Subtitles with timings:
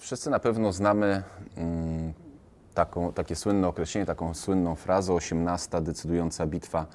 [0.00, 1.22] Wszyscy na pewno znamy
[1.56, 2.12] mm,
[2.74, 6.86] taką, takie słynne określenie, taką słynną frazę 18 decydująca bitwa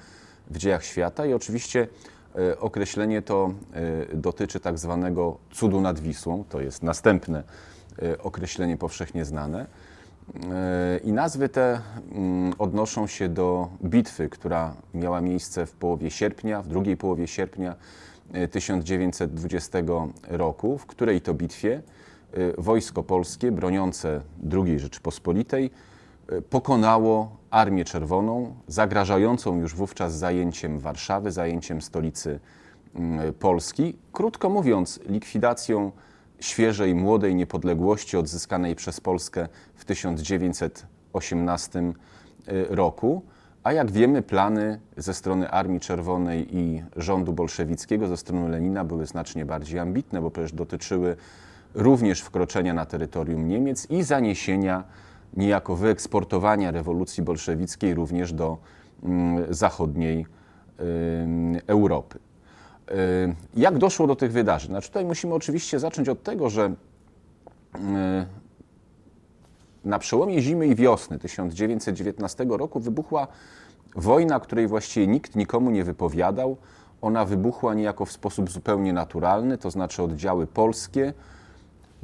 [0.50, 1.88] w dziejach świata i oczywiście
[2.38, 3.50] e, określenie to
[4.12, 7.42] e, dotyczy tak zwanego cudu nad Wisłą, to jest następne
[8.02, 9.66] e, określenie powszechnie znane.
[11.04, 11.80] I nazwy te
[12.12, 17.74] mm, odnoszą się do bitwy, która miała miejsce w połowie sierpnia, w drugiej połowie sierpnia
[18.50, 19.78] 1920
[20.28, 21.82] roku, w której to bitwie
[22.58, 24.20] wojsko polskie broniące
[24.52, 25.70] II Rzeczypospolitej
[26.32, 32.40] y, pokonało Armię Czerwoną, zagrażającą już wówczas zajęciem Warszawy, zajęciem stolicy
[32.94, 33.96] mm, Polski.
[34.12, 35.92] Krótko mówiąc, likwidacją
[36.40, 41.92] świeżej, młodej niepodległości odzyskanej przez Polskę w 1918 y,
[42.68, 43.22] roku.
[43.62, 49.06] A jak wiemy, plany ze strony Armii Czerwonej i rządu bolszewickiego, ze strony Lenina były
[49.06, 51.16] znacznie bardziej ambitne, bo przecież dotyczyły
[51.76, 54.84] również wkroczenia na terytorium Niemiec i zaniesienia,
[55.36, 58.58] niejako wyeksportowania rewolucji bolszewickiej również do
[59.02, 60.26] mm, zachodniej
[61.66, 62.18] Europy.
[63.54, 64.70] Jak doszło do tych wydarzeń?
[64.70, 66.74] Znaczy tutaj musimy oczywiście zacząć od tego, że
[69.84, 73.26] na przełomie zimy i wiosny 1919 roku wybuchła
[73.96, 76.56] wojna, której właściwie nikt nikomu nie wypowiadał.
[77.00, 81.12] Ona wybuchła niejako w sposób zupełnie naturalny, to znaczy oddziały polskie,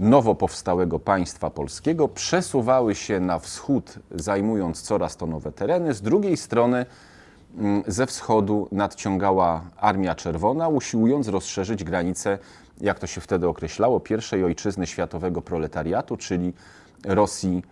[0.02, 5.94] nowo powstałego państwa polskiego przesuwały się na wschód, zajmując coraz to nowe tereny.
[5.94, 6.86] Z drugiej strony
[7.58, 12.38] mm, ze wschodu nadciągała Armia Czerwona, usiłując rozszerzyć granice,
[12.80, 16.52] jak to się wtedy określało, pierwszej ojczyzny światowego proletariatu, czyli
[17.04, 17.62] Rosji,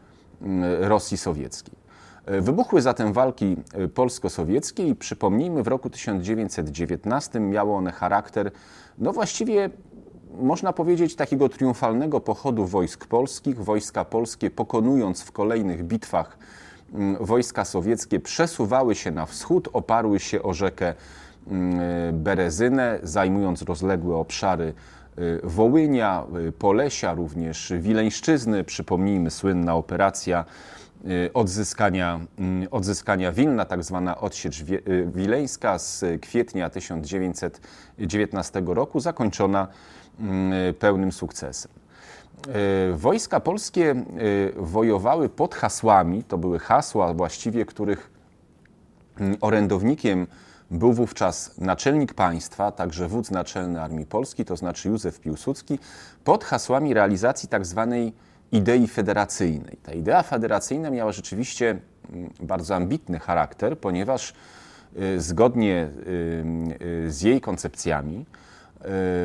[0.43, 1.81] mm, Rosji Sowieckiej.
[2.27, 8.51] Wybuchły zatem walki y, polsko-sowieckie i przypomnijmy, w roku 1919 miały one charakter,
[8.99, 9.71] no właściwie
[10.39, 13.65] można powiedzieć, takiego triumfalnego pochodu wojsk polskich.
[13.65, 16.39] Wojska polskie, pokonując w kolejnych bitwach
[16.95, 20.95] mm, wojska sowieckie, przesuwały się na wschód, oparły się o rzekę
[21.47, 21.81] mm,
[22.23, 24.75] Berezynę, zajmując rozległe obszary
[25.19, 28.65] y, Wołynia, y, Polesia, również Wileńszczyzny.
[28.65, 30.45] Przypomnijmy słynna operacja
[31.05, 34.65] y, odzyskania, mm, odzyskania Wilna, tak zwana odsiecz
[35.07, 39.69] wileńska z kwietnia 1919 roku, zakończona
[40.79, 41.81] pełnym sukcesem.
[42.49, 44.05] E, wojska polskie e,
[44.57, 48.11] wojowały pod hasłami, to były hasła właściwie, których
[49.21, 50.27] mm, orędownikiem
[50.71, 55.79] był wówczas naczelnik państwa, także wódz naczelny Armii Polskiej, to znaczy Józef Piłsudski,
[56.25, 58.13] pod hasłami realizacji tak zwanej
[58.53, 59.77] idei federacyjnej.
[59.83, 61.79] Ta idea federacyjna miała rzeczywiście
[62.13, 64.35] mm, bardzo ambitny charakter, ponieważ
[65.17, 65.89] zgodnie
[67.09, 68.25] z jej koncepcjami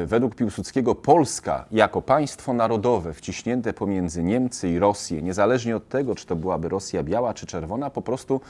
[0.06, 6.26] według Piłsudskiego Polska jako państwo narodowe wciśnięte pomiędzy Niemcy i Rosję, niezależnie od tego, czy
[6.26, 8.42] to byłaby Rosja biała czy czerwona, po prostu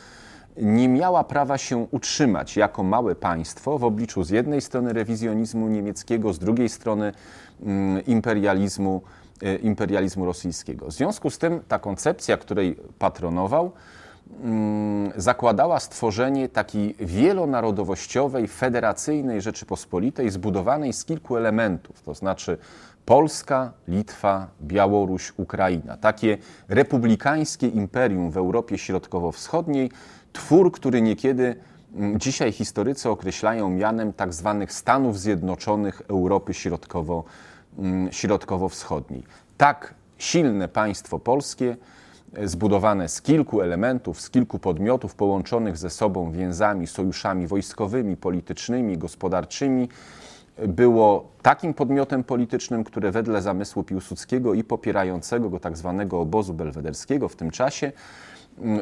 [0.57, 6.33] nie miała prawa się utrzymać jako małe państwo w obliczu z jednej strony rewizjonizmu niemieckiego,
[6.33, 7.13] z drugiej strony
[7.61, 9.01] mm, imperializmu,
[9.41, 10.87] e, imperializmu rosyjskiego.
[10.87, 13.71] W związku z tym ta koncepcja, której patronował,
[15.15, 22.57] zakładała stworzenie takiej wielonarodowościowej, federacyjnej Rzeczypospolitej zbudowanej z kilku elementów, to znaczy
[23.05, 25.97] Polska, Litwa, Białoruś, Ukraina.
[25.97, 26.37] Takie
[26.67, 29.91] republikańskie imperium w Europie Środkowo-Wschodniej,
[30.33, 31.55] twór, który niekiedy
[31.95, 36.53] mm, dzisiaj historycy określają mianem tak zwanych Stanów Zjednoczonych Europy
[37.77, 39.23] mm, Środkowo-Wschodniej.
[39.57, 41.77] Tak silne państwo polskie
[42.43, 49.89] zbudowane z kilku elementów, z kilku podmiotów połączonych ze sobą więzami, sojuszami wojskowymi, politycznymi, gospodarczymi,
[50.67, 57.29] było takim podmiotem politycznym, które wedle zamysłu Piłsudskiego i popierającego go tak zwanego obozu belwederskiego
[57.29, 57.91] w tym czasie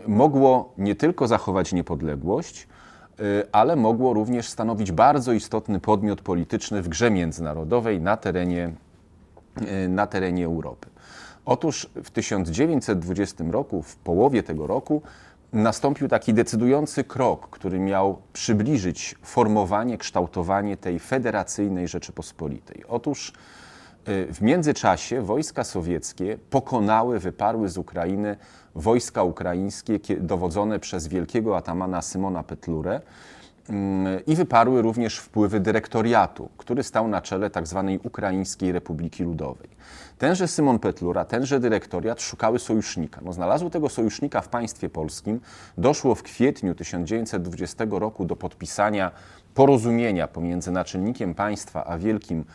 [0.07, 2.67] mogło nie tylko zachować niepodległość,
[3.19, 8.73] y, ale mogło również stanowić bardzo istotny podmiot polityczny w grze międzynarodowej na terenie,
[9.85, 10.89] y, na terenie Europy.
[11.45, 15.01] Otóż w 1920 roku, w połowie tego roku,
[15.54, 22.84] nastąpił taki decydujący krok, który miał przybliżyć formowanie, kształtowanie tej federacyjnej Rzeczypospolitej.
[22.88, 23.34] Otóż
[24.07, 28.38] y, w międzyczasie wojska sowieckie pokonały, wyparły z Ukrainy
[28.75, 33.01] wojska ukraińskie dowodzone przez wielkiego atamana Symona Petlurę
[34.27, 37.89] i wyparły również wpływy dyrektoriatu, który stał na czele tzw.
[37.92, 39.69] Tak Ukraińskiej Republiki Ludowej.
[40.18, 43.21] Tenże Simon Petlura, tenże dyrektoriat szukały sojusznika.
[43.25, 45.39] No, znalazły tego sojusznika w państwie polskim.
[45.77, 49.12] Doszło w kwietniu 1920 roku do podpisania
[49.54, 52.45] porozumienia pomiędzy naczelnikiem państwa a wielkim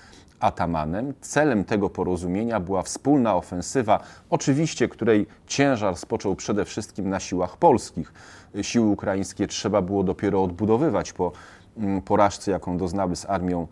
[0.40, 1.14] atamanem.
[1.20, 4.00] Celem tego porozumienia była wspólna ofensywa,
[4.30, 8.12] oczywiście której ciężar spoczął przede wszystkim na siłach polskich.
[8.62, 11.32] Siły ukraińskie trzeba było dopiero odbudowywać po
[11.76, 13.66] mm, porażce, jaką doznały z Armią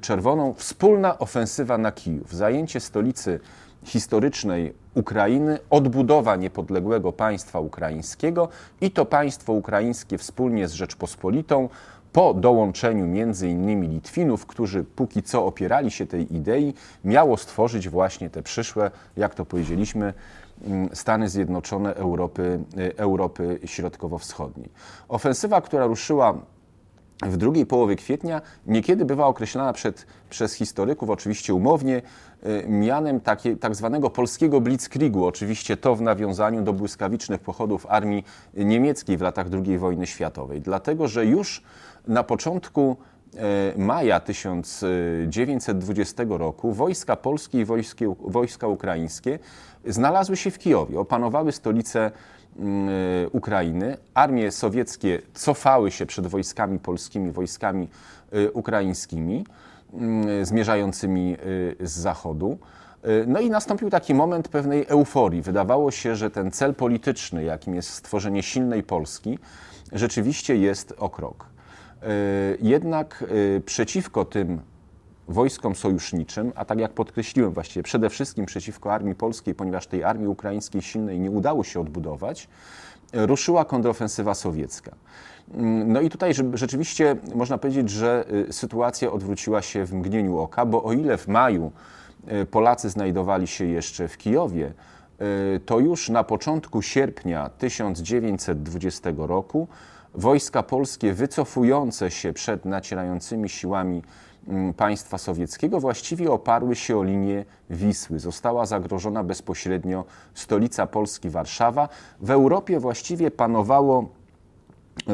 [0.00, 0.54] Czerwoną.
[0.54, 3.40] Wspólna ofensywa na Kijów, zajęcie stolicy
[3.84, 8.48] historycznej Ukrainy, odbudowa niepodległego państwa ukraińskiego
[8.80, 11.68] i to państwo ukraińskie wspólnie z Rzeczpospolitą
[12.12, 16.74] po dołączeniu między innymi Litwinów, którzy póki co opierali się tej idei,
[17.04, 20.14] miało stworzyć właśnie te przyszłe, jak to powiedzieliśmy,
[20.64, 24.68] mm, Stany Zjednoczone Europy, y, Europy Środkowo-Wschodniej.
[25.08, 26.34] Ofensywa, która ruszyła
[27.30, 32.02] w drugiej połowie kwietnia niekiedy bywa określana przed, przez historyków, oczywiście umownie,
[32.46, 35.26] y, mianem takie, tak zwanego polskiego blitzkriegu.
[35.26, 38.24] Oczywiście to w nawiązaniu do błyskawicznych pochodów armii
[38.54, 40.60] niemieckiej w latach II wojny światowej.
[40.60, 41.62] Dlatego, że już
[42.08, 42.96] na początku
[43.36, 47.66] e, maja 1920 roku wojska polskie i
[48.20, 49.38] wojska ukraińskie
[49.86, 52.10] znalazły się w Kijowie, opanowały stolicę
[53.32, 53.96] Ukrainy.
[54.14, 57.88] Armie sowieckie cofały się przed wojskami polskimi, wojskami
[58.32, 59.46] e, ukraińskimi
[59.94, 61.36] mm, zmierzającymi
[61.80, 62.58] z zachodu.
[63.26, 65.42] No i nastąpił taki moment pewnej euforii.
[65.42, 69.38] Wydawało się, że ten cel polityczny, jakim jest stworzenie silnej Polski,
[69.92, 71.46] rzeczywiście jest o krok.
[72.60, 73.24] Jednak
[73.66, 74.60] przeciwko tym
[75.28, 80.28] wojskom sojuszniczym, a tak jak podkreśliłem właściwie przede wszystkim przeciwko armii polskiej, ponieważ tej armii
[80.28, 82.48] ukraińskiej silnej nie udało się odbudować,
[83.12, 84.92] e, ruszyła kontrofensywa sowiecka.
[85.54, 90.84] Mm, no i tutaj rzeczywiście można powiedzieć, że sytuacja odwróciła się w mgnieniu oka, bo
[90.84, 91.72] o ile w maju
[92.50, 94.72] Polacy znajdowali się jeszcze w Kijowie,
[95.66, 99.68] to już na początku sierpnia 1920 roku
[100.14, 104.02] wojska polskie wycofujące się przed nacierającymi siłami
[104.76, 108.18] państwa sowieckiego właściwie oparły się o linię Wisły.
[108.18, 110.04] Została zagrożona bezpośrednio
[110.34, 111.88] stolica Polski, Warszawa.
[112.20, 114.08] W Europie właściwie panowało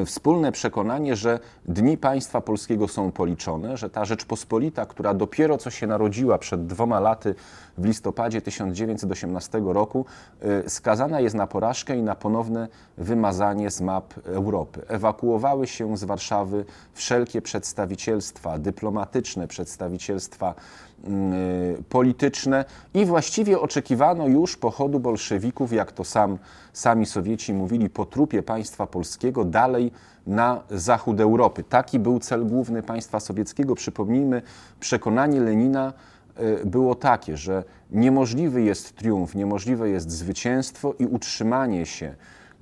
[0.06, 5.86] wspólne przekonanie, że dni państwa polskiego są policzone, że ta Rzeczpospolita, która dopiero co się
[5.86, 7.34] narodziła przed dwoma laty
[7.78, 10.04] w listopadzie 1918 roku,
[10.66, 14.82] y, skazana jest na porażkę i na ponowne wymazanie z map Europy.
[14.88, 20.54] Ewakuowały się z Warszawy wszelkie przedstawicielstwa dyplomatyczne, przedstawicielstwa
[21.88, 22.64] polityczne
[22.94, 26.38] i właściwie oczekiwano już pochodu bolszewików, jak to sam,
[26.72, 29.92] sami Sowieci mówili, po trupie państwa polskiego dalej
[30.26, 31.64] na zachód Europy.
[31.68, 33.74] Taki był cel główny państwa sowieckiego.
[33.74, 34.42] Przypomnijmy,
[34.80, 35.92] przekonanie Lenina
[36.40, 42.14] y, było takie, że niemożliwy jest triumf, niemożliwe jest zwycięstwo i utrzymanie się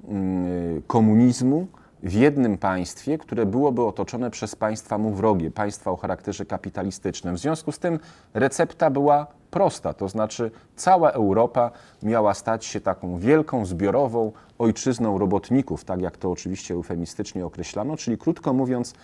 [0.05, 1.67] y, komunizmu
[2.07, 7.35] w jednym państwie, które byłoby otoczone przez państwa mu wrogie, państwa o charakterze kapitalistycznym.
[7.35, 7.99] W związku z tym
[8.35, 11.71] recepta była prosta, to znaczy cała Europa
[12.03, 18.19] miała stać się taką wielką, zbiorową ojczyzną robotników, tak jak to oczywiście eufemistycznie określano, czyli
[18.19, 18.95] krótko mówiąc,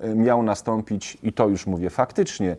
[0.00, 2.56] e, miał nastąpić, i to już mówię faktycznie,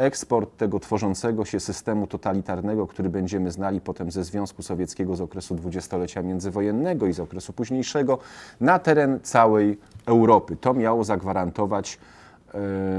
[0.00, 5.54] eksport tego tworzącego się systemu totalitarnego, który będziemy znali potem ze Związku Sowieckiego z okresu
[5.54, 8.18] dwudziestolecia międzywojennego i z okresu późniejszego,
[8.60, 10.56] na teren całej Europy.
[10.56, 11.98] To miało zagwarantować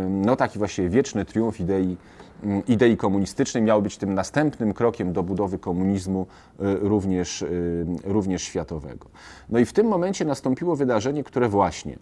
[0.09, 1.97] no, taki właśnie wieczny triumf idei,
[2.43, 6.25] mm, idei komunistycznej, miał być tym następnym krokiem do budowy komunizmu
[6.61, 9.07] y, również, y, również światowego.
[9.49, 11.97] No i w tym momencie nastąpiło wydarzenie, które właśnie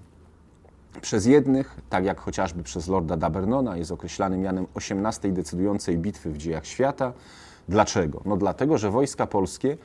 [1.01, 6.37] przez jednych, tak jak chociażby przez Lorda Dabernona, jest określany mianem 18 decydującej bitwy w
[6.37, 7.13] dziejach świata.
[7.69, 8.21] Dlaczego?
[8.25, 9.77] No dlatego, że wojska polskie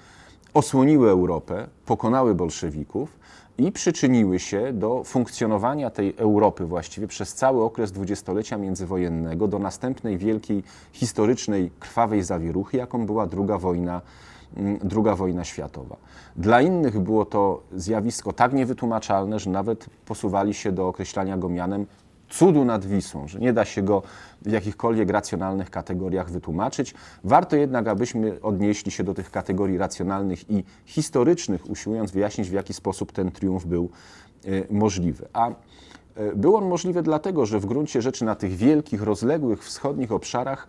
[0.55, 3.19] osłoniły Europę, pokonały bolszewików
[3.59, 10.19] i przyczyniły się do funkcjonowania tej Europy właściwie przez cały okres dwudziestolecia międzywojennego, do następnej
[10.19, 14.01] wielkiej historycznej, krwawej zawieruchy, jaką była II wojna
[14.57, 15.97] Mm, II wojna światowa.
[16.37, 21.87] Dla innych było to zjawisko tak niewytłumaczalne, że nawet posuwali się do określania go mianem
[22.39, 24.03] cudu nad Wisłą, że nie da się go
[24.43, 26.95] w jakichkolwiek racjonalnych kategoriach wytłumaczyć.
[27.25, 32.75] Warto jednak, abyśmy odnieśli się do tych kategorii racjonalnych i historycznych, usiłując wyjaśnić, w jaki
[32.75, 33.91] sposób ten triumf był
[34.45, 35.29] y, możliwy.
[35.33, 35.55] A y,
[36.37, 40.69] był on możliwy dlatego, że w gruncie rzeczy na tych wielkich, rozległych wschodnich obszarach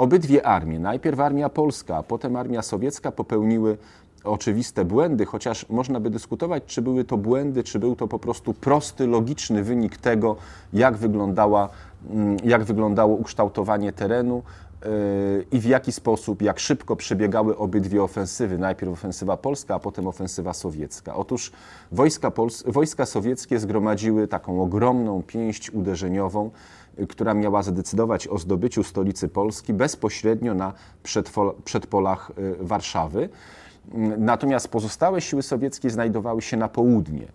[0.00, 3.78] Obydwie armie, najpierw armia polska, a potem armia sowiecka, popełniły
[4.24, 8.54] oczywiste błędy, chociaż można by dyskutować, czy były to błędy, czy był to po prostu
[8.54, 10.36] prosty, logiczny wynik tego,
[10.72, 11.68] jak, wyglądała,
[12.10, 14.42] mm, jak wyglądało ukształtowanie terenu
[15.52, 18.58] i w jaki sposób, jak szybko przebiegały obydwie ofensywy.
[18.58, 21.16] Najpierw ofensywa polska, a potem ofensywa sowiecka.
[21.16, 21.52] Otóż
[21.92, 26.50] wojska, Pols wojska sowieckie zgromadziły taką ogromną pięść uderzeniową,
[27.08, 30.72] która miała zadecydować o zdobyciu stolicy Polski bezpośrednio na
[31.64, 33.28] przedpolach Warszawy.
[34.18, 37.26] Natomiast pozostałe siły sowieckie znajdowały się na południe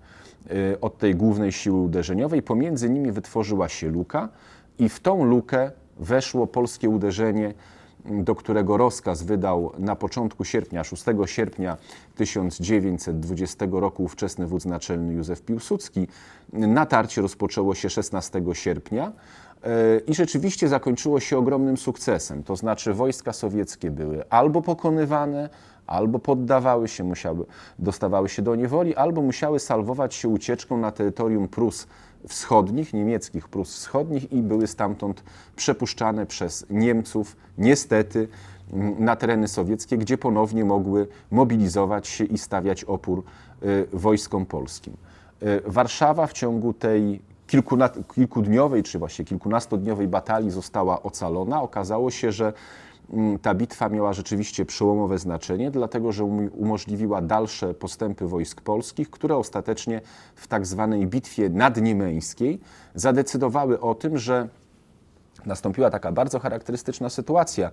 [0.81, 2.41] od tej głównej siły uderzeniowej.
[2.41, 4.29] Pomiędzy nimi wytworzyła się luka
[4.79, 7.53] i w tą lukę weszło polskie uderzenie,
[8.05, 11.77] do którego rozkaz wydał na początku sierpnia, 6 sierpnia
[12.15, 16.07] 1920 roku ówczesny wódz naczelny Józef Piłsudski.
[16.53, 19.11] Natarcie rozpoczęło się 16 sierpnia
[20.07, 22.43] i rzeczywiście zakończyło się ogromnym sukcesem.
[22.43, 25.49] To znaczy wojska sowieckie były albo pokonywane,
[25.87, 27.45] albo poddawały się, musiały,
[27.79, 31.87] dostawały się do niewoli, albo musiały salwować się ucieczką na terytorium Prus
[32.27, 35.23] wschodnich, niemieckich Prus wschodnich i były stamtąd
[35.55, 38.27] przepuszczane przez Niemców, niestety,
[38.73, 43.23] mm, na tereny sowieckie, gdzie ponownie mogły mobilizować się i stawiać opór
[43.63, 44.93] y, wojskom polskim.
[45.43, 47.21] Y, Warszawa w ciągu tej
[48.15, 51.61] kilkudniowej, czy właśnie kilkunastodniowej batalii została ocalona.
[51.61, 52.53] Okazało się, że
[53.13, 56.23] Mm, ta bitwa miała rzeczywiście przełomowe znaczenie, dlatego że
[56.53, 60.01] umożliwiła dalsze postępy wojsk polskich, które ostatecznie
[60.35, 62.59] w tak zwanej bitwie nadniemeńskiej
[62.95, 64.49] zadecydowały o tym, że
[65.45, 67.71] nastąpiła taka bardzo charakterystyczna sytuacja.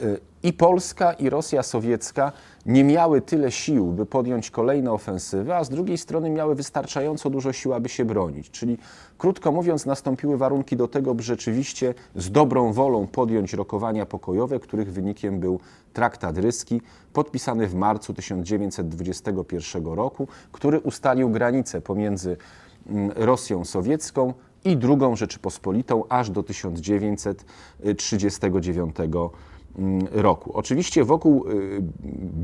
[0.00, 2.32] Y, I Polska, i Rosja sowiecka
[2.66, 7.52] nie miały tyle sił, by podjąć kolejne ofensywy, a z drugiej strony miały wystarczająco dużo
[7.52, 8.50] sił, aby się bronić.
[8.50, 8.78] Czyli,
[9.18, 14.92] krótko mówiąc, nastąpiły warunki do tego, by rzeczywiście z dobrą wolą podjąć rokowania pokojowe, których
[14.92, 15.60] wynikiem był
[15.92, 22.36] traktat ryski, podpisany w marcu 1921 roku, który ustalił granice pomiędzy
[22.86, 29.12] mm, Rosją sowiecką i drugą Rzeczypospolitą aż do 1939 mm,
[30.12, 30.52] roku.
[30.52, 31.82] Oczywiście wokół y,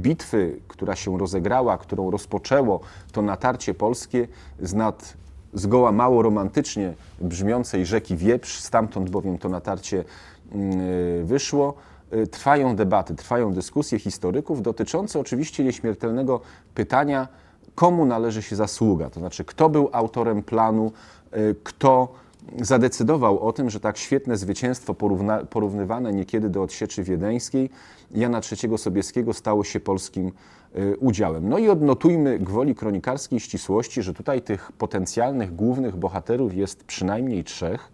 [0.03, 2.81] bitwy, która się rozegrała, którą rozpoczęło
[3.13, 4.29] to natarcie polskie
[4.61, 5.17] z nad
[5.55, 10.05] zgoła mało romantycznie brzmiącej rzeki Wieprz, stamtąd bowiem to natarcie
[10.53, 11.75] mm, wyszło,
[12.13, 16.41] y, trwają debaty, trwają dyskusje historyków dotyczące oczywiście nieśmiertelnego
[16.75, 17.29] pytania,
[17.75, 20.93] komu należy się zasługa, to znaczy kto był autorem planu,
[21.63, 22.09] kto
[22.61, 27.71] zadecydował o tym, że tak świetne zwycięstwo porówna, porównywane niekiedy do odsieczy wiedeńskiej
[28.11, 30.33] Jana III Sobieskiego stało się polskim
[30.77, 31.49] y, udziałem.
[31.49, 37.93] No i odnotujmy gwoli kronikarskiej ścisłości, że tutaj tych potencjalnych głównych bohaterów jest przynajmniej trzech.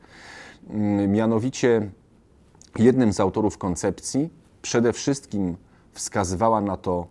[0.71, 1.91] Mm, mianowicie
[2.79, 4.31] jednym z autorów koncepcji
[4.63, 5.57] przede wszystkim
[5.93, 7.07] wskazywała na to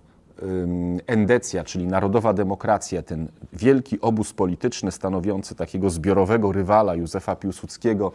[1.08, 8.12] endecja, czyli narodowa demokracja, ten wielki obóz polityczny stanowiący takiego zbiorowego rywala Józefa Piłsudskiego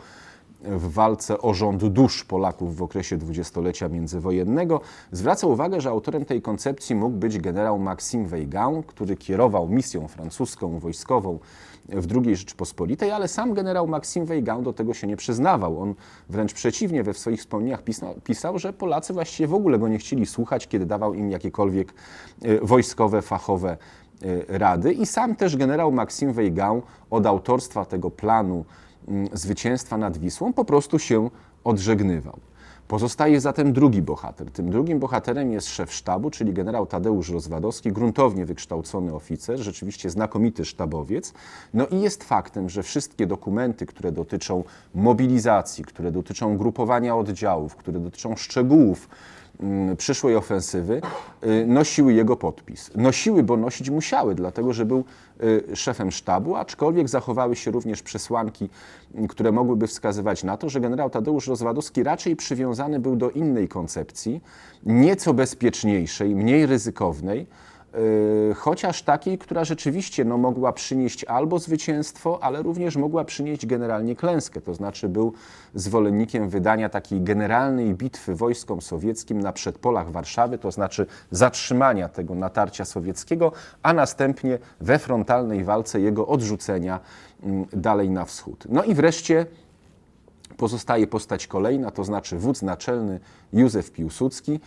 [0.66, 4.80] w walce o rząd dusz Polaków w okresie dwudziestolecia międzywojennego,
[5.12, 10.78] zwraca uwagę, że autorem tej koncepcji mógł być generał Maxime Weygand, który kierował misją francuską,
[10.78, 11.38] wojskową
[11.88, 15.80] w II Rzeczypospolitej, ale sam generał Maxime Weygand do tego się nie przyznawał.
[15.80, 15.94] On
[16.28, 17.82] wręcz przeciwnie we swoich wspomnieniach
[18.24, 21.94] pisał, że Polacy właściwie w ogóle go nie chcieli słuchać, kiedy dawał im jakiekolwiek
[22.42, 23.76] e, wojskowe, fachowe
[24.22, 24.92] e, rady.
[24.92, 28.64] I sam też generał Maxime Weygand od autorstwa tego planu
[29.32, 31.30] zwycięstwa nad Wisłą po prostu się
[31.64, 32.38] odżegnywał.
[32.88, 34.50] Pozostaje zatem drugi bohater.
[34.50, 40.64] Tym drugim bohaterem jest szef sztabu, czyli generał Tadeusz Rozwadowski, gruntownie wykształcony oficer, rzeczywiście znakomity
[40.64, 41.32] sztabowiec.
[41.74, 48.00] No i jest faktem, że wszystkie dokumenty, które dotyczą mobilizacji, które dotyczą grupowania oddziałów, które
[48.00, 49.08] dotyczą szczegółów Mm,
[49.96, 51.00] przyszłej ofensywy
[51.46, 52.90] y, nosiły jego podpis.
[52.94, 55.04] Nosiły, bo nosić musiały, dlatego że był
[55.42, 58.68] y, szefem sztabu, aczkolwiek zachowały się również przesłanki,
[59.14, 63.68] mm, które mogłyby wskazywać na to, że generał Tadeusz Rozwadowski raczej przywiązany był do innej
[63.68, 64.40] koncepcji,
[64.86, 67.46] nieco bezpieczniejszej, mniej ryzykownej,
[68.56, 74.60] chociaż takiej, która rzeczywiście no, mogła przynieść albo zwycięstwo, ale również mogła przynieść generalnie klęskę.
[74.60, 75.32] To znaczy był
[75.74, 82.84] zwolennikiem wydania takiej generalnej bitwy wojskom sowieckim na przedpolach Warszawy, to znaczy zatrzymania tego natarcia
[82.84, 87.00] sowieckiego, a następnie we frontalnej walce jego odrzucenia
[87.42, 88.64] mm, dalej na wschód.
[88.68, 89.46] No i wreszcie
[90.56, 93.20] pozostaje postać kolejna, to znaczy wódz naczelny
[93.52, 94.60] Józef Piłsudski,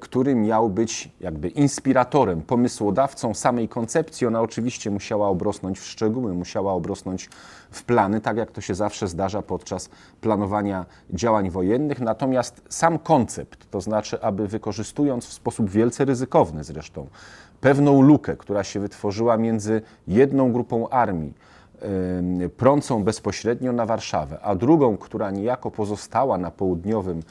[0.00, 4.26] który miał być jakby inspiratorem, pomysłodawcą samej koncepcji.
[4.26, 7.28] Ona oczywiście musiała obrosnąć w szczegóły, musiała obrosnąć
[7.70, 9.88] w plany, tak jak to się zawsze zdarza podczas
[10.20, 12.00] planowania działań wojennych.
[12.00, 17.06] Natomiast sam koncept, to znaczy, aby wykorzystując w sposób wielce ryzykowny zresztą
[17.60, 21.32] pewną lukę, która się wytworzyła między jedną grupą armii,
[22.56, 27.22] prącą bezpośrednio na Warszawę, a drugą, która niejako pozostała na południowym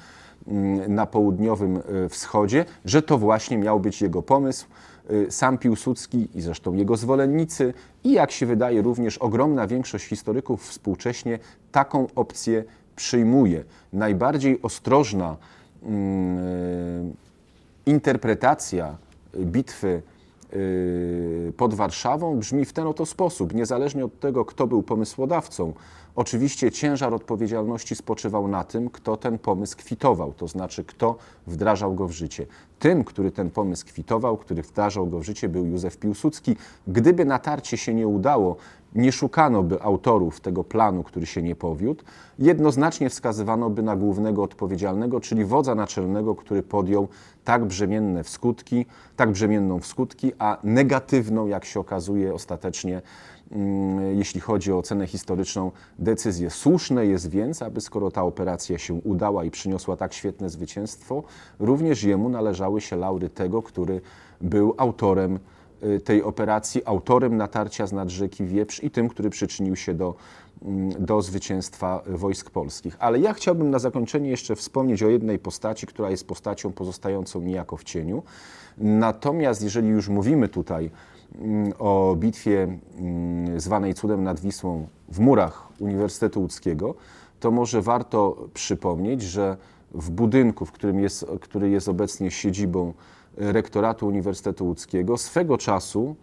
[0.47, 4.65] mm, na południowym e, wschodzie, że to właśnie miał być jego pomysł.
[5.27, 10.69] E, Sam Piłsudski i zresztą jego zwolennicy i jak się wydaje również ogromna większość historyków
[10.69, 11.39] współcześnie
[11.71, 12.63] taką opcję
[12.95, 13.63] przyjmuje.
[13.93, 15.35] Najbardziej ostrożna
[15.83, 16.41] mm, e,
[17.85, 18.97] interpretacja
[19.37, 20.01] bitwy
[21.57, 23.53] pod Warszawą brzmi w ten oto sposób.
[23.53, 25.73] Niezależnie od tego, kto był pomysłodawcą,
[26.15, 31.17] oczywiście ciężar odpowiedzialności spoczywał na tym, kto ten pomysł kwitował, to znaczy kto
[31.47, 32.45] wdrażał go w życie.
[32.79, 36.55] Tym, który ten pomysł kwitował, który wdrażał go w życie, był Józef Piłsudski.
[36.87, 38.55] Gdyby natarcie się nie udało,
[38.95, 42.03] nie szukano by autorów tego planu, który się nie powiódł,
[42.39, 47.07] jednoznacznie wskazywano by na głównego odpowiedzialnego, czyli wodza naczelnego, który podjął
[47.43, 53.01] tak brzemienne w skutki, tak brzemienną w skutki, a negatywną, jak się okazuje ostatecznie,
[54.13, 56.49] jeśli chodzi o ocenę historyczną, decyzję.
[56.49, 61.23] Słuszne jest więc, aby skoro ta operacja się udała i przyniosła tak świetne zwycięstwo,
[61.59, 64.01] również jemu należały się laury tego, który
[64.41, 65.39] był autorem
[65.83, 70.07] y, tej operacji, autorem natarcia z nad rzeki Wieprz i tym, który przyczynił się do,
[70.07, 70.15] mm,
[70.99, 72.95] do zwycięstwa wojsk polskich.
[72.99, 77.77] Ale ja chciałbym na zakończenie jeszcze wspomnieć o jednej postaci, która jest postacią pozostającą niejako
[77.77, 78.23] w cieniu.
[78.77, 80.89] Natomiast jeżeli już mówimy tutaj
[81.35, 82.63] mm, o bitwie
[82.97, 86.95] mm, zwanej cudem nad Wisłą w murach Uniwersytetu Łódzkiego,
[87.39, 89.57] to może warto przypomnieć, że
[89.91, 92.93] w budynku, w którym jest, który jest obecnie siedzibą
[93.37, 96.15] rektoratu Uniwersytetu Łódzkiego, swego czasu,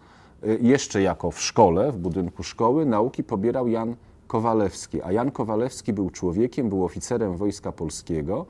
[0.43, 3.95] y, jeszcze jako w szkole, w budynku szkoły, nauki pobierał Jan
[4.31, 5.01] Kowalewski.
[5.01, 8.45] A Jan Kowalewski był człowiekiem, był oficerem Wojska Polskiego,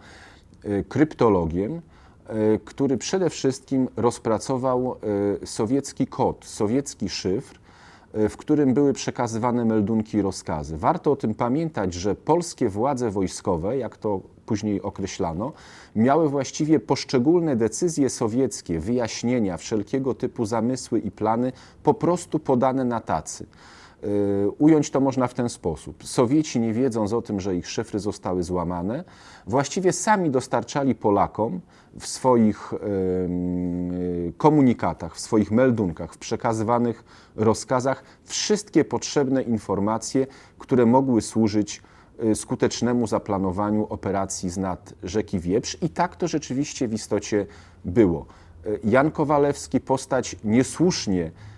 [0.65, 4.95] y, kryptologiem, y, który przede wszystkim rozpracował
[5.43, 7.59] y, sowiecki kod, sowiecki szyfr,
[8.13, 10.77] w którym były przekazywane meldunki i rozkazy.
[10.77, 15.53] Warto o tym pamiętać, że polskie władze wojskowe, jak to później określano,
[15.95, 21.51] miały właściwie poszczególne decyzje sowieckie, wyjaśnienia, wszelkiego typu zamysły i plany
[21.83, 23.45] po prostu podane na tacy.
[24.03, 26.03] Y, Ująć to można w ten sposób.
[26.03, 29.03] Sowieci, nie wiedząc o tym, że ich szyfry zostały złamane,
[29.47, 31.61] właściwie sami dostarczali Polakom
[31.99, 37.03] w swoich y, komunikatach, w swoich meldunkach, w przekazywanych
[37.35, 41.81] rozkazach wszystkie potrzebne informacje, które mogły służyć
[42.23, 45.77] y, skutecznemu zaplanowaniu operacji z nad rzeki Wieprz.
[45.81, 47.45] I tak to rzeczywiście w istocie
[47.85, 48.25] było.
[48.65, 51.50] Y, Jan Kowalewski, postać niesłusznie y,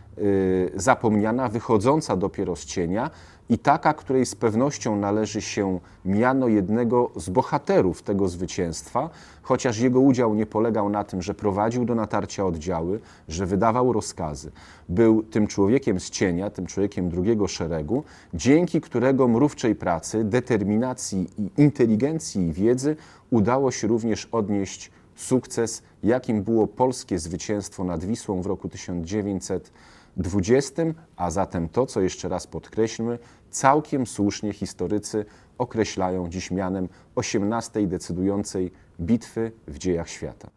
[0.76, 3.10] zapomniana, wychodząca dopiero z cienia
[3.50, 9.10] i taka, której z pewnością należy się miano jednego z bohaterów tego zwycięstwa,
[9.42, 14.52] chociaż jego udział nie polegał na tym, że prowadził do natarcia oddziały, że wydawał rozkazy.
[14.90, 21.62] Był tym człowiekiem z cienia, tym człowiekiem drugiego szeregu, dzięki którego mrówczej pracy, determinacji i
[21.62, 22.96] inteligencji i wiedzy
[23.30, 28.70] udało się również odnieść sukces, jakim było polskie zwycięstwo nad Wisłą w roku
[30.18, 30.84] 1920,
[31.16, 35.26] a zatem to, co jeszcze raz podkreślmy, całkiem słusznie historycy
[35.58, 40.50] określają dziś mianem 18 decydującej bitwy w dziejach świata.